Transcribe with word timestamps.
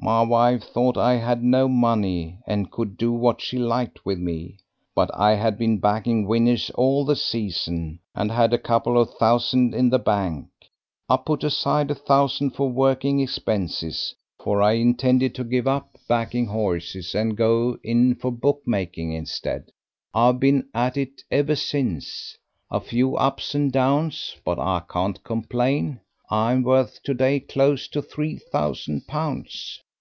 "My 0.00 0.20
wife 0.20 0.64
thought 0.64 0.96
that 0.96 1.00
I 1.00 1.14
had 1.14 1.42
no 1.42 1.66
money, 1.66 2.38
and 2.46 2.70
could 2.70 2.98
do 2.98 3.10
what 3.10 3.40
she 3.40 3.56
liked 3.56 4.04
with 4.04 4.18
me. 4.18 4.58
But 4.94 5.08
I 5.18 5.34
had 5.36 5.56
been 5.56 5.78
backing 5.78 6.26
winners 6.26 6.68
all 6.74 7.06
the 7.06 7.16
season, 7.16 8.00
and 8.14 8.30
had 8.30 8.52
a 8.52 8.58
couple 8.58 9.00
of 9.00 9.14
thousand 9.14 9.74
in 9.74 9.88
the 9.88 9.98
bank. 9.98 10.48
I 11.08 11.16
put 11.16 11.42
aside 11.42 11.90
a 11.90 11.94
thousand 11.94 12.50
for 12.50 12.68
working 12.68 13.20
expenses, 13.20 14.14
for 14.42 14.60
I 14.60 14.72
intended 14.72 15.34
to 15.36 15.44
give 15.44 15.66
up 15.66 15.96
backing 16.06 16.48
horses 16.48 17.14
and 17.14 17.34
go 17.34 17.78
in 17.82 18.14
for 18.16 18.30
bookmaking 18.30 19.10
instead. 19.14 19.70
I 20.12 20.26
have 20.26 20.38
been 20.40 20.68
at 20.74 20.98
it 20.98 21.22
ever 21.30 21.56
since. 21.56 22.36
A 22.70 22.78
few 22.78 23.16
ups 23.16 23.54
and 23.54 23.72
downs, 23.72 24.36
but 24.44 24.58
I 24.58 24.82
can't 24.86 25.22
complain. 25.24 26.00
I 26.28 26.52
am 26.52 26.62
worth 26.62 27.02
to 27.04 27.14
day 27.14 27.40
close 27.40 27.88
on 27.96 28.02
three 28.02 28.36
thousand 28.36 29.06
pounds." 29.06 29.80